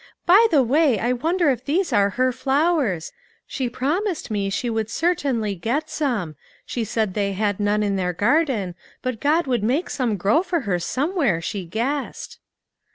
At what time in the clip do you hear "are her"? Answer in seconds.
1.93-2.31